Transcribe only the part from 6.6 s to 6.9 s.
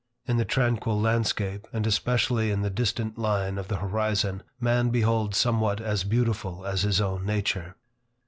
as